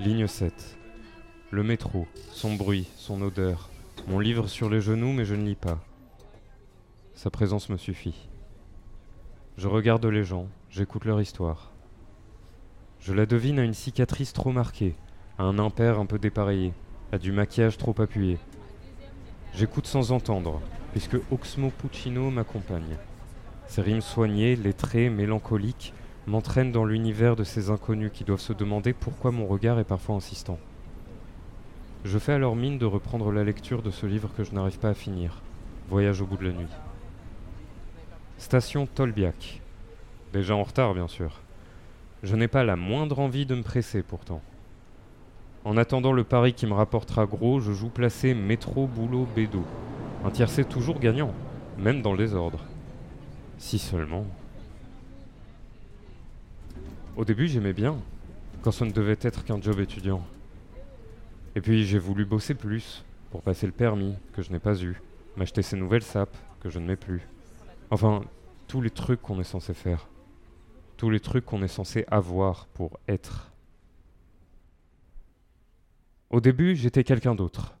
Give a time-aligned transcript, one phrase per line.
[0.00, 0.78] Ligne 7.
[1.50, 3.68] Le métro, son bruit, son odeur.
[4.08, 5.78] Mon livre sur les genoux, mais je ne lis pas.
[7.12, 8.30] Sa présence me suffit.
[9.58, 11.70] Je regarde les gens, j'écoute leur histoire.
[12.98, 14.94] Je la devine à une cicatrice trop marquée,
[15.36, 16.72] à un impair un peu dépareillé,
[17.12, 18.38] à du maquillage trop appuyé.
[19.52, 20.62] J'écoute sans entendre,
[20.92, 22.96] puisque Oxmo Puccino m'accompagne.
[23.66, 25.92] Ses rimes soignées, lettrées, mélancoliques,
[26.26, 30.16] m'entraînent dans l'univers de ces inconnus qui doivent se demander pourquoi mon regard est parfois
[30.16, 30.58] insistant.
[32.04, 34.90] Je fais alors mine de reprendre la lecture de ce livre que je n'arrive pas
[34.90, 35.42] à finir,
[35.90, 36.68] Voyage au bout de la nuit.
[38.38, 39.60] Station Tolbiac.
[40.32, 41.40] Déjà en retard, bien sûr.
[42.22, 44.40] Je n'ai pas la moindre envie de me presser pourtant.
[45.64, 49.62] En attendant le pari qui me rapportera gros, je joue placé métro, boulot, bédo.
[50.24, 51.34] Un tiercé toujours gagnant,
[51.76, 52.60] même dans le désordre.
[53.58, 54.24] Si seulement.
[57.20, 57.98] Au début, j'aimais bien,
[58.62, 60.26] quand ça ne devait être qu'un job étudiant.
[61.54, 65.02] Et puis j'ai voulu bosser plus, pour passer le permis, que je n'ai pas eu,
[65.36, 67.20] m'acheter ces nouvelles sapes, que je ne mets plus.
[67.90, 68.22] Enfin,
[68.68, 70.08] tous les trucs qu'on est censé faire.
[70.96, 73.52] Tous les trucs qu'on est censé avoir pour être.
[76.30, 77.76] Au début, j'étais quelqu'un d'autre.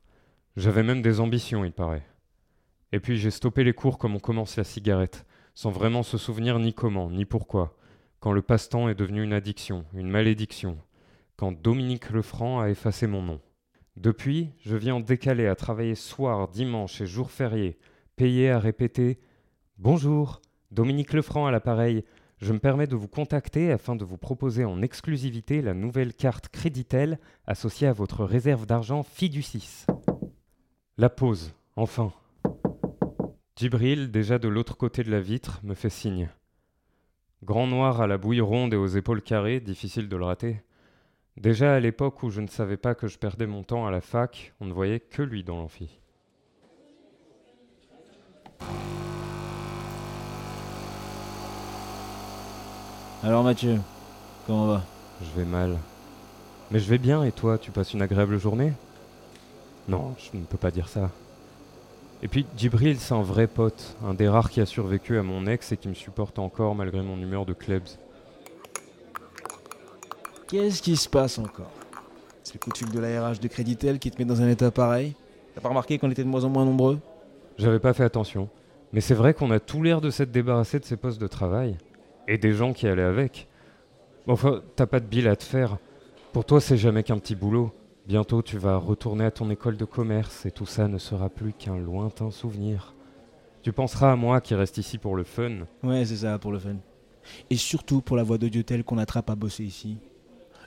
[0.58, 2.06] J'avais même des ambitions, il paraît.
[2.92, 5.24] Et puis j'ai stoppé les cours comme on commence la cigarette,
[5.54, 7.74] sans vraiment se souvenir ni comment, ni pourquoi,
[8.20, 10.78] quand le passe-temps est devenu une addiction, une malédiction,
[11.36, 13.40] quand Dominique Lefranc a effacé mon nom.
[13.96, 17.78] Depuis, je viens en décalé à travailler soir, dimanche et jours fériés,
[18.16, 19.18] payé à répéter
[19.78, 22.04] Bonjour, Dominique Lefranc à l'appareil.
[22.36, 26.48] Je me permets de vous contacter afin de vous proposer en exclusivité la nouvelle carte
[26.48, 29.86] Créditel associée à votre réserve d'argent Fiducis.
[30.98, 32.12] La pause, enfin.
[33.56, 36.28] Djibril, déjà de l'autre côté de la vitre, me fait signe.
[37.42, 40.60] Grand noir à la bouille ronde et aux épaules carrées, difficile de le rater.
[41.38, 44.02] Déjà à l'époque où je ne savais pas que je perdais mon temps à la
[44.02, 45.98] fac, on ne voyait que lui dans l'amphi.
[53.22, 53.78] Alors Mathieu,
[54.46, 54.82] comment va?
[55.22, 55.78] Je vais mal.
[56.70, 58.74] Mais je vais bien et toi, tu passes une agréable journée?
[59.88, 61.10] Non, je ne peux pas dire ça.
[62.22, 65.46] Et puis Djibril, c'est un vrai pote, un des rares qui a survécu à mon
[65.46, 67.98] ex et qui me supporte encore malgré mon humeur de klebs.
[70.48, 71.70] Qu'est-ce qui se passe encore?
[72.42, 74.48] C'est le coup de fil de la RH de Créditel qui te met dans un
[74.48, 75.14] état pareil?
[75.54, 76.98] T'as pas remarqué qu'on était de moins en moins nombreux?
[77.56, 78.48] J'avais pas fait attention.
[78.92, 81.76] Mais c'est vrai qu'on a tout l'air de s'être débarrassé de ces postes de travail.
[82.26, 83.46] Et des gens qui allaient avec.
[84.26, 85.78] Enfin, t'as pas de bill à te faire.
[86.32, 87.72] Pour toi, c'est jamais qu'un petit boulot.
[88.10, 91.52] Bientôt, tu vas retourner à ton école de commerce et tout ça ne sera plus
[91.52, 92.96] qu'un lointain souvenir.
[93.62, 95.58] Tu penseras à moi qui reste ici pour le fun.
[95.84, 96.74] Ouais, c'est ça, pour le fun.
[97.50, 99.98] Et surtout pour la voix de tel qu'on attrape à bosser ici.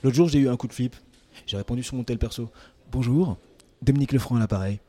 [0.03, 0.95] L'autre jour, j'ai eu un coup de flip.
[1.45, 2.49] J'ai répondu sur mon tel perso.
[2.93, 3.35] Bonjour,
[3.81, 4.79] Dominique Lefranc à l'appareil.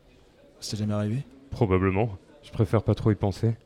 [0.60, 1.26] Ça jamais arrivé?
[1.50, 2.08] Probablement.
[2.44, 3.56] Je préfère pas trop y penser.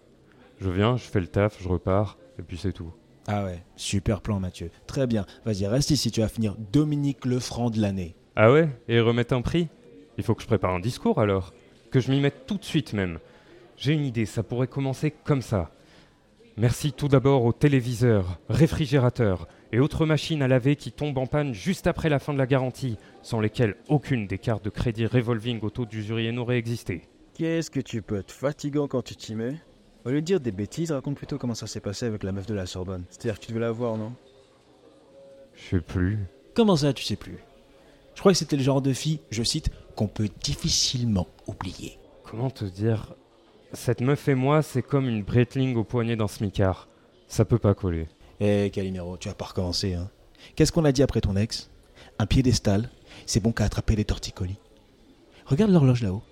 [0.62, 2.94] Je viens, je fais le taf, je repars, et puis c'est tout.
[3.26, 4.70] Ah ouais, super plan Mathieu.
[4.86, 5.26] Très bien.
[5.44, 8.16] Vas-y, reste ici, tu vas finir Dominique Lefranc de l'année.
[8.40, 9.66] Ah ouais Et remettre un prix?
[10.16, 11.52] Il faut que je prépare un discours alors.
[11.90, 13.18] Que je m'y mette tout de suite même.
[13.76, 15.72] J'ai une idée, ça pourrait commencer comme ça.
[16.56, 21.52] Merci tout d'abord aux téléviseurs, réfrigérateurs et autres machines à laver qui tombent en panne
[21.52, 25.58] juste après la fin de la garantie, sans lesquelles aucune des cartes de crédit revolving
[25.62, 27.02] au taux d'usurier n'aurait existé.
[27.34, 29.56] Qu'est-ce que tu peux être fatigant quand tu t'y mets?
[30.04, 32.46] Au lieu de dire des bêtises, raconte plutôt comment ça s'est passé avec la meuf
[32.46, 33.02] de la Sorbonne.
[33.10, 34.12] C'est-à-dire que tu devais la voir, non?
[35.56, 36.20] Je sais plus.
[36.54, 37.38] Comment ça, tu sais plus?
[38.18, 42.00] Je crois que c'était le genre de fille, je cite, qu'on peut difficilement oublier.
[42.24, 43.14] Comment te dire
[43.72, 46.88] Cette meuf et moi, c'est comme une Breitling au poignet d'un smicard.
[47.28, 48.08] Ça peut pas coller.
[48.40, 50.10] Eh, Calimero, tu vas pas recommencer, hein.
[50.56, 51.70] Qu'est-ce qu'on a dit après ton ex?
[52.18, 52.90] Un piédestal,
[53.24, 54.58] c'est bon qu'à attraper les torticolis.
[55.46, 56.24] Regarde l'horloge là-haut.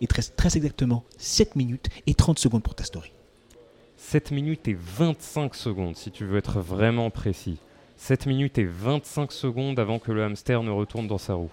[0.00, 3.12] Il te reste très exactement 7 minutes et 30 secondes pour ta story.
[3.98, 7.60] 7 minutes et 25 secondes, si tu veux être vraiment précis.
[8.00, 11.52] 7 minutes et 25 secondes avant que le hamster ne retourne dans sa roue.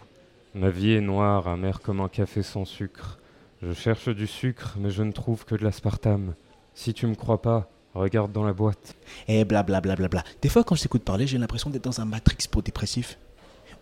[0.55, 3.19] Ma vie est noire, amère comme un café sans sucre.
[3.61, 6.35] Je cherche du sucre, mais je ne trouve que de l'aspartame.
[6.73, 8.95] Si tu me crois pas, regarde dans la boîte.
[9.27, 9.95] Eh blablabla.
[9.95, 10.23] Bla, bla, bla.
[10.41, 13.19] Des fois, quand je t'écoute parler, j'ai l'impression d'être dans un Matrix pour dépressif.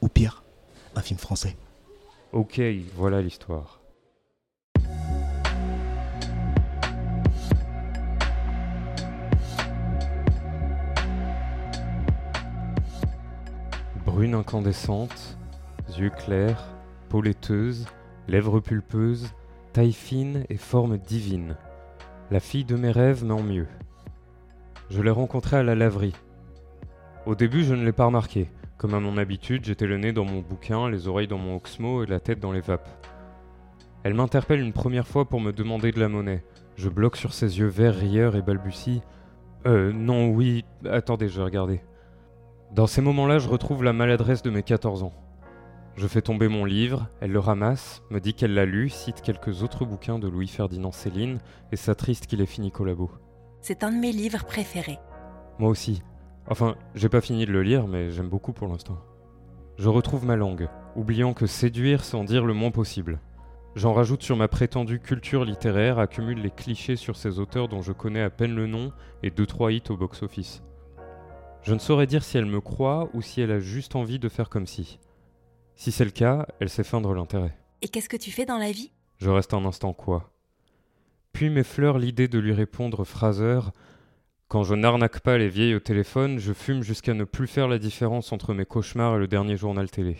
[0.02, 0.44] Ou pire,
[0.96, 1.56] un film français.
[2.32, 2.60] Ok,
[2.96, 3.80] voilà l'histoire.
[14.16, 15.38] Brune incandescente,
[16.00, 16.74] yeux clairs,
[17.10, 17.86] peau laiteuse,
[18.30, 19.34] lèvres pulpeuses,
[19.74, 21.58] taille fine et forme divine.
[22.32, 23.68] La fille de mes rêves, mais en mieux.
[24.90, 26.16] Je l'ai rencontrée à la laverie.
[27.26, 28.50] Au début, je ne l'ai pas remarqué.
[28.78, 32.02] Comme à mon habitude, j'étais le nez dans mon bouquin, les oreilles dans mon oxmo
[32.02, 32.88] et la tête dans les vapes.
[34.04, 36.46] Elle m'interpelle une première fois pour me demander de la monnaie.
[36.78, 39.02] Je bloque sur ses yeux verts rieurs et balbutie.
[39.68, 41.82] Euh, non, oui, attendez, je vais regarder.
[42.72, 45.14] Dans ces moments-là, je retrouve la maladresse de mes 14 ans.
[45.96, 49.64] Je fais tomber mon livre, elle le ramasse, me dit qu'elle l'a lu, cite quelques
[49.64, 51.40] autres bouquins de Louis-Ferdinand Céline
[51.72, 53.12] et s'attriste qu'il ait fini collabo.
[53.62, 55.00] C'est un de mes livres préférés.
[55.58, 56.02] Moi aussi.
[56.48, 58.98] Enfin, j'ai pas fini de le lire, mais j'aime beaucoup pour l'instant.
[59.78, 63.20] Je retrouve ma langue, oubliant que séduire sans dire le moins possible.
[63.76, 67.92] J'en rajoute sur ma prétendue culture littéraire, accumule les clichés sur ces auteurs dont je
[67.94, 68.92] connais à peine le nom
[69.24, 70.62] et deux trois hits au box-office.
[71.66, 74.30] Je ne saurais dire si elle me croit ou si elle a juste envie de
[74.30, 75.00] faire comme si.
[75.76, 77.58] Si c'est le cas, elle sait feindre l'intérêt.
[77.82, 78.92] Et qu'est-ce que tu fais dans la vie?
[79.18, 80.32] Je reste un instant quoi.
[81.34, 83.72] Puis m'effleure l'idée de lui répondre phraseur
[84.48, 87.80] Quand je n'arnaque pas les vieilles au téléphone, je fume jusqu'à ne plus faire la
[87.80, 90.18] différence entre mes cauchemars et le dernier journal télé.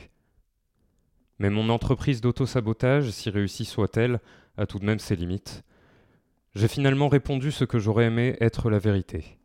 [1.38, 4.20] Mais mon entreprise d'auto-sabotage, si réussie soit-elle,
[4.58, 5.64] a tout de même ses limites.
[6.56, 9.38] J'ai finalement répondu ce que j'aurais aimé être la vérité.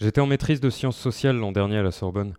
[0.00, 2.32] J'étais en maîtrise de sciences sociales l'an dernier à la Sorbonne.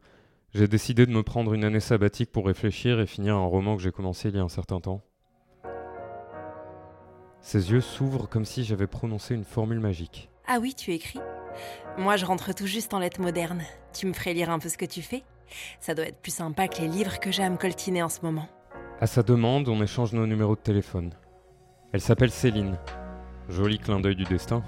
[0.56, 3.84] J'ai décidé de me prendre une année sabbatique pour réfléchir et finir un roman que
[3.84, 5.04] j'ai commencé il y a un certain temps.
[7.40, 10.31] Ses yeux s'ouvrent comme si j'avais prononcé une formule magique.
[10.48, 11.19] Ah oui, tu écris?
[12.00, 13.62] Moi, je rentre tout juste en lettres modernes.
[13.94, 15.24] Tu me ferais lire un peu ce que tu fais?
[15.80, 18.22] Ça doit être plus sympa que les livres que j'ai à me coltiner en ce
[18.24, 18.50] moment.
[19.00, 21.12] À sa demande, on échange nos numéros de téléphone.
[21.94, 22.80] Elle s'appelle Céline.
[23.50, 24.64] Joli clin d'œil du destin.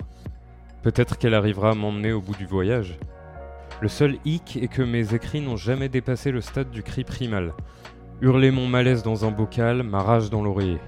[0.83, 2.99] Peut-être qu'elle arrivera à m'emmener au bout du voyage.
[3.81, 7.53] Le seul hic est que mes écrits n'ont jamais dépassé le stade du cri primal.
[8.21, 10.79] Hurler mon malaise dans un bocal, ma rage dans l'oreiller.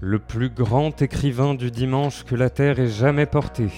[0.00, 3.68] Le plus grand écrivain du dimanche que la terre ait jamais porté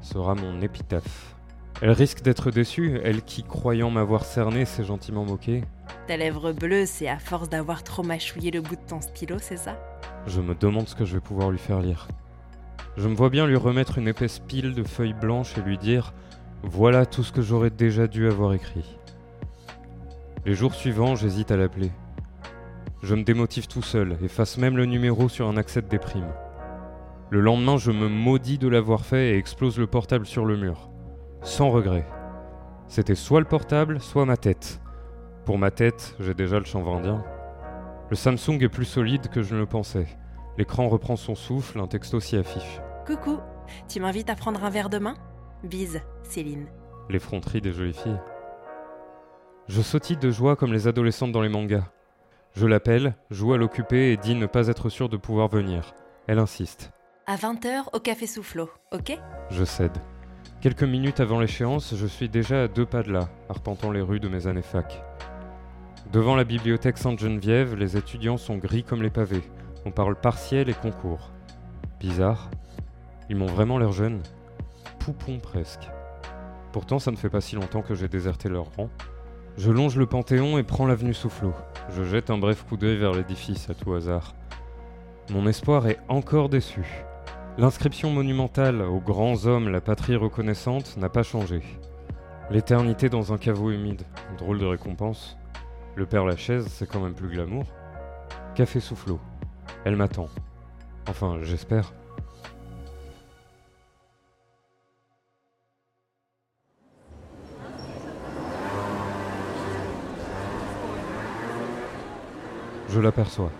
[0.00, 1.34] sera mon épitaphe.
[1.80, 5.62] Elle risque d'être déçue, elle qui, croyant m'avoir cerné, s'est gentiment moquée.
[6.06, 9.56] Ta lèvre bleue, c'est à force d'avoir trop mâchouillé le bout de ton stylo, c'est
[9.56, 9.78] ça?
[10.26, 12.08] Je me demande ce que je vais pouvoir lui faire lire.
[12.96, 16.12] Je me vois bien lui remettre une épaisse pile de feuilles blanches et lui dire
[16.62, 18.98] Voilà tout ce que j'aurais déjà dû avoir écrit.
[20.44, 21.90] Les jours suivants, j'hésite à l'appeler.
[23.02, 26.32] Je me démotive tout seul, efface même le numéro sur un accès de déprime.
[27.30, 30.90] Le lendemain, je me maudis de l'avoir fait et explose le portable sur le mur.
[31.42, 32.06] Sans regret.
[32.88, 34.80] C'était soit le portable, soit ma tête.
[35.44, 37.22] Pour ma tête, j'ai déjà le chanvre indien.
[38.10, 40.06] Le Samsung est plus solide que je ne le pensais.
[40.58, 42.80] L'écran reprend son souffle, un texto s'y affiche.
[43.06, 43.38] Coucou,
[43.88, 45.14] tu m'invites à prendre un verre demain?
[45.62, 46.66] Bise, Céline.
[47.08, 48.18] L'effronterie des jolies filles.
[49.68, 51.84] Je sautille de joie comme les adolescentes dans les mangas.
[52.54, 55.94] Je l'appelle, joue à l'occuper et dis ne pas être sûr de pouvoir venir.
[56.26, 56.90] Elle insiste.
[57.28, 59.16] À 20h au Café Soufflot, ok?
[59.50, 59.96] Je cède.
[60.60, 64.18] Quelques minutes avant l'échéance, je suis déjà à deux pas de là, arpentant les rues
[64.18, 65.04] de mes années fac.
[66.12, 69.44] Devant la bibliothèque Sainte-Geneviève, les étudiants sont gris comme les pavés.
[69.88, 71.30] On parle partiel et concours.
[71.98, 72.50] Bizarre.
[73.30, 74.20] Ils m'ont vraiment l'air jeunes.
[74.98, 75.88] Poupons presque.
[76.72, 78.90] Pourtant, ça ne fait pas si longtemps que j'ai déserté leur rang.
[79.56, 81.54] Je longe le Panthéon et prends l'avenue Soufflot.
[81.88, 84.34] Je jette un bref coup d'œil vers l'édifice à tout hasard.
[85.30, 86.84] Mon espoir est encore déçu.
[87.56, 91.62] L'inscription monumentale aux grands hommes, la patrie reconnaissante, n'a pas changé.
[92.50, 94.02] L'éternité dans un caveau humide,
[94.36, 95.38] drôle de récompense.
[95.96, 97.64] Le père Lachaise, c'est quand même plus glamour.
[98.54, 99.18] Café Soufflot.
[99.84, 100.28] Elle m'attend.
[101.08, 101.92] Enfin, j'espère.
[112.88, 113.52] Je l'aperçois.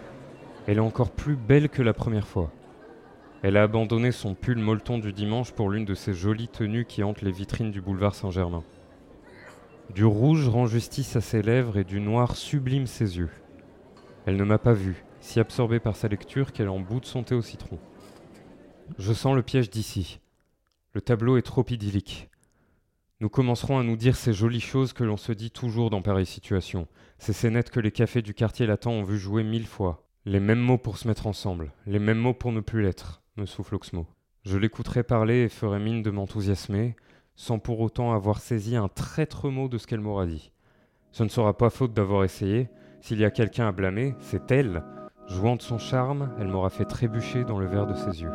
[0.66, 2.50] Elle est encore plus belle que la première fois.
[3.42, 7.04] Elle a abandonné son pull molleton du dimanche pour l'une de ces jolies tenues qui
[7.04, 8.64] hantent les vitrines du boulevard Saint-Germain.
[9.94, 13.30] Du rouge rend justice à ses lèvres et du noir sublime ses yeux.
[14.26, 17.22] Elle ne m'a pas vu, si absorbée par sa lecture qu'elle en bout de son
[17.22, 17.78] thé au citron.
[18.98, 20.20] Je sens le piège d'ici.
[20.92, 22.28] Le tableau est trop idyllique.
[23.20, 26.26] Nous commencerons à nous dire ces jolies choses que l'on se dit toujours dans pareille
[26.26, 26.87] situation,
[27.18, 30.06] ces scénettes que les cafés du quartier latin ont vu jouer mille fois.
[30.25, 33.44] Les mêmes mots pour se mettre ensemble, les mêmes mots pour ne plus l'être, me
[33.44, 34.06] souffle Oxmo.
[34.44, 36.96] Je l'écouterai parler et ferai mine de m'enthousiasmer,
[37.34, 40.52] sans pour autant avoir saisi un traître mot de ce qu'elle m'aura dit.
[41.10, 42.68] Ce ne sera pas faute d'avoir essayé.
[43.00, 44.82] S'il y a quelqu'un à blâmer, c'est elle.
[45.28, 48.32] Jouant de son charme, elle m'aura fait trébucher dans le verre de ses yeux.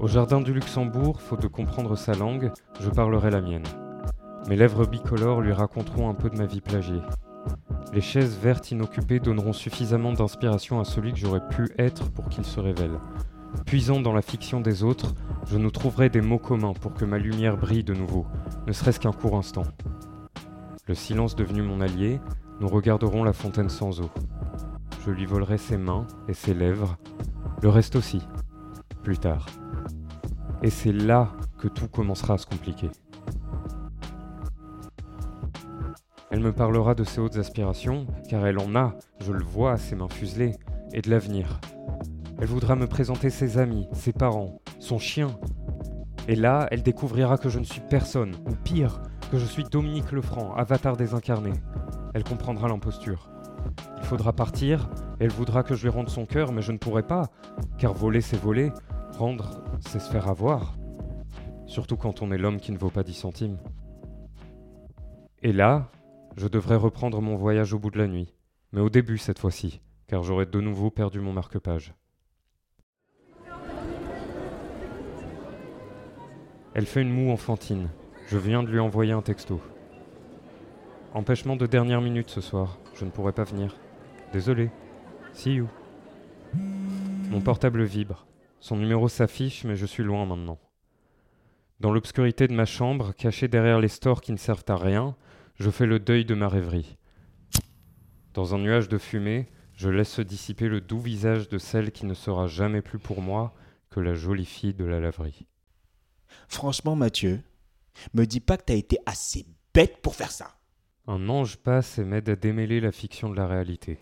[0.00, 3.64] Au jardin du Luxembourg, faute de comprendre sa langue, je parlerai la mienne.
[4.48, 7.00] Mes lèvres bicolores lui raconteront un peu de ma vie plagiée.
[7.94, 12.44] Les chaises vertes inoccupées donneront suffisamment d'inspiration à celui que j'aurais pu être pour qu'il
[12.44, 12.98] se révèle.
[13.66, 15.14] Puisant dans la fiction des autres,
[15.46, 18.26] je nous trouverai des mots communs pour que ma lumière brille de nouveau,
[18.66, 19.62] ne serait-ce qu'un court instant.
[20.88, 22.20] Le silence devenu mon allié,
[22.60, 24.10] nous regarderons la fontaine sans eau.
[25.06, 26.96] Je lui volerai ses mains et ses lèvres,
[27.62, 28.26] le reste aussi,
[29.04, 29.46] plus tard.
[30.62, 32.90] Et c'est là que tout commencera à se compliquer.
[36.34, 39.94] Elle me parlera de ses hautes aspirations, car elle en a, je le vois ses
[39.94, 40.56] mains fuselées,
[40.92, 41.60] et de l'avenir.
[42.40, 45.28] Elle voudra me présenter ses amis, ses parents, son chien.
[46.26, 49.00] Et là, elle découvrira que je ne suis personne, ou pire,
[49.30, 51.52] que je suis Dominique Lefranc, avatar désincarné.
[52.14, 53.30] Elle comprendra l'imposture.
[53.98, 57.04] Il faudra partir, elle voudra que je lui rende son cœur, mais je ne pourrai
[57.04, 57.30] pas,
[57.78, 58.72] car voler c'est voler,
[59.16, 60.74] rendre c'est se faire avoir.
[61.66, 63.58] Surtout quand on est l'homme qui ne vaut pas 10 centimes.
[65.44, 65.90] Et là,
[66.36, 68.34] je devrais reprendre mon voyage au bout de la nuit,
[68.72, 71.94] mais au début cette fois-ci, car j'aurais de nouveau perdu mon marque-page.
[76.74, 77.88] Elle fait une moue enfantine.
[78.26, 79.60] Je viens de lui envoyer un texto.
[81.12, 82.78] Empêchement de dernière minute ce soir.
[82.94, 83.76] Je ne pourrai pas venir.
[84.32, 84.70] Désolé.
[85.32, 85.68] See you.
[87.30, 88.26] Mon portable vibre.
[88.58, 90.58] Son numéro s'affiche, mais je suis loin maintenant.
[91.78, 95.14] Dans l'obscurité de ma chambre, cachée derrière les stores qui ne servent à rien,
[95.56, 96.96] je fais le deuil de ma rêverie.
[98.32, 102.06] Dans un nuage de fumée, je laisse se dissiper le doux visage de celle qui
[102.06, 103.54] ne sera jamais plus pour moi
[103.90, 105.46] que la jolie fille de la laverie.
[106.48, 107.40] Franchement, Mathieu,
[108.12, 110.56] me dis pas que t'as été assez bête pour faire ça.
[111.06, 113.98] Un ange passe et m'aide à démêler la fiction de la réalité.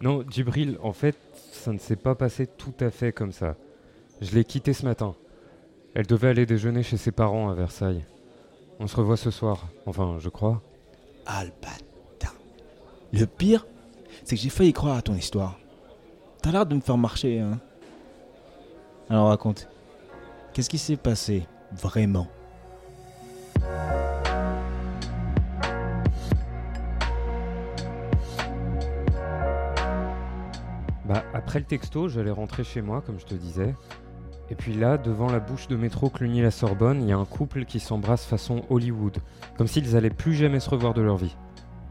[0.00, 1.16] Non, Djibril, en fait,
[1.52, 3.56] ça ne s'est pas passé tout à fait comme ça.
[4.20, 5.14] Je l'ai quittée ce matin.
[5.94, 8.04] Elle devait aller déjeuner chez ses parents à Versailles.
[8.82, 10.60] On se revoit ce soir, enfin, je crois.
[11.24, 12.32] Albata.
[13.12, 13.64] Le pire,
[14.24, 15.56] c'est que j'ai failli croire à ton histoire.
[16.42, 17.60] T'as l'air de me faire marcher, hein.
[19.08, 19.68] Alors raconte.
[20.52, 22.26] Qu'est-ce qui s'est passé vraiment?
[31.04, 33.76] Bah, après le texto, j'allais rentrer chez moi, comme je te disais.
[34.52, 37.80] Et puis là, devant la bouche de métro Cluny-la-Sorbonne, il y a un couple qui
[37.80, 39.16] s'embrasse façon Hollywood,
[39.56, 41.34] comme s'ils allaient plus jamais se revoir de leur vie.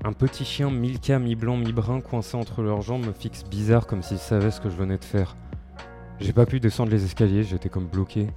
[0.04, 4.20] Un petit chien Milka mi-blanc mi-brun coincé entre leurs jambes me fixe bizarre comme s'il
[4.20, 5.36] savait ce que je venais de faire.
[6.20, 8.28] J'ai pas pu descendre les escaliers, j'étais comme bloqué.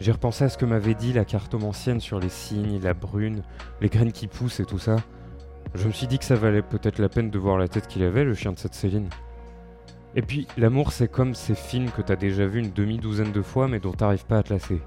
[0.00, 3.42] J'ai repensé à ce que m'avait dit la cartomancienne sur les cygnes, la brune,
[3.82, 4.96] les graines qui poussent et tout ça.
[5.74, 8.02] Je me suis dit que ça valait peut-être la peine de voir la tête qu'il
[8.02, 9.10] avait, le chien de cette Céline.
[10.14, 13.68] Et puis, l'amour, c'est comme ces films que t'as déjà vus une demi-douzaine de fois
[13.68, 14.82] mais dont t'arrives pas à te lasser.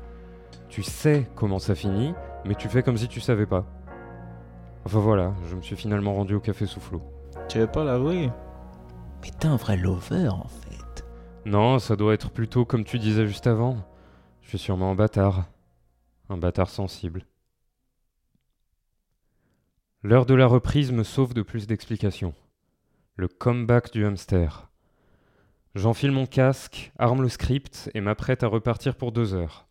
[0.69, 2.13] Tu sais comment ça finit,
[2.45, 3.65] mais tu fais comme si tu savais pas.
[4.85, 7.01] Enfin voilà, je me suis finalement rendu au café Soufflot.
[7.49, 8.29] Tu veux pas l'avouer?
[9.21, 11.05] Mais t'es un vrai lover en fait.
[11.45, 13.77] Non, ça doit être plutôt comme tu disais juste avant.
[14.41, 15.45] Je suis sûrement un bâtard.
[16.29, 17.25] Un bâtard sensible.
[20.03, 22.35] L'heure de la reprise me sauve de plus d'explications.
[23.15, 24.69] Le comeback du hamster.
[25.75, 29.67] J'enfile mon casque, arme le script et m'apprête à repartir pour deux heures.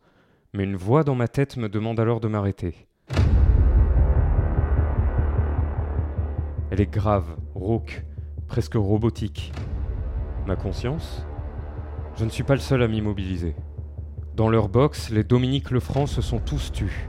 [0.53, 2.87] Mais une voix dans ma tête me demande alors de m'arrêter.
[6.71, 8.05] Elle est grave, rauque,
[8.49, 9.55] presque robotique.
[10.47, 11.27] Ma conscience?
[12.17, 13.57] Je ne suis pas le seul à m'immobiliser.
[14.37, 17.09] Dans leur box, les Dominique Lefranc se sont tous tus.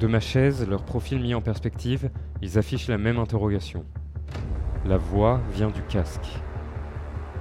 [0.00, 3.84] De ma chaise, leur profil mis en perspective, ils affichent la même interrogation.
[4.86, 6.42] La voix vient du casque.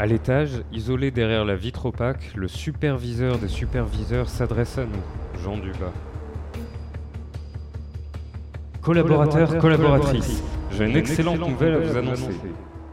[0.02, 5.58] À l'étage, isolé derrière la vitre opaque, le superviseur des superviseurs s'adresse à nous, Jean
[5.58, 5.94] Dubas.
[8.82, 12.32] Collaborateurs, collaboratrices, j'ai une excellente nouvelle à vous annoncer.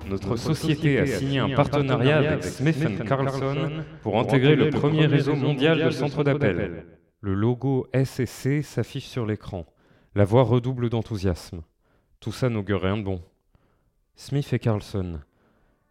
[0.06, 3.70] Notre société a signé un partenariat avec Smith Carlson
[4.02, 6.84] pour intégrer le premier réseau mondial de centres d'appel.
[7.22, 9.64] Le logo SSC s'affiche sur l'écran.
[10.14, 11.62] La voix redouble d'enthousiasme.
[12.20, 13.22] Tout ça n'augure rien de bon.
[14.14, 15.20] Smith et Carlson.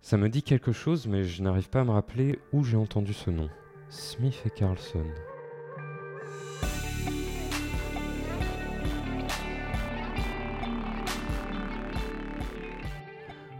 [0.09, 3.11] Ça me dit quelque chose, mais je n'arrive pas à me rappeler où j'ai entendu
[3.11, 3.49] ce nom.
[3.89, 5.03] Smith et Carlson.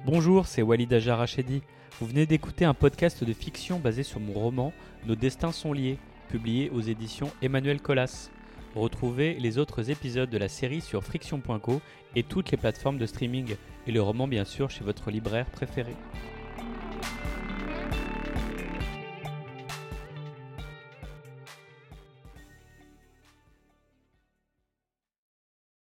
[0.06, 1.64] Bonjour, c'est Walid Ajar Rachedi.
[2.00, 4.72] Vous venez d'écouter un podcast de fiction basé sur mon roman
[5.06, 5.98] Nos destins sont liés,
[6.30, 8.30] publié aux éditions Emmanuel Colas.
[8.74, 11.82] Retrouvez les autres épisodes de la série sur friction.co
[12.16, 15.94] et toutes les plateformes de streaming, et le roman bien sûr chez votre libraire préféré.